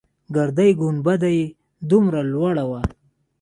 [0.35, 1.45] ګردۍ گنبده يې
[1.89, 2.81] دومره لوړه وه.